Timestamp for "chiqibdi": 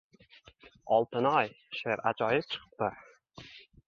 2.55-2.89